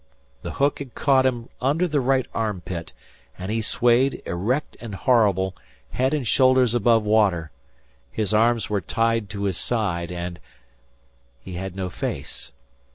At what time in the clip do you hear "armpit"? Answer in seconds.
2.33-2.91